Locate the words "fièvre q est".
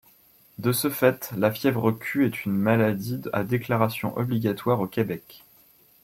1.51-2.45